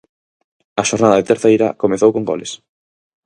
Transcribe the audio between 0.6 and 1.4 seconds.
A xornada de